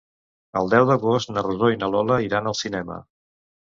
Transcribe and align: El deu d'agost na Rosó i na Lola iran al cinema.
El 0.61 0.71
deu 0.71 0.85
d'agost 0.93 1.33
na 1.35 1.45
Rosó 1.51 1.71
i 1.77 1.81
na 1.85 1.93
Lola 1.99 2.21
iran 2.31 2.53
al 2.55 2.63
cinema. 2.67 3.03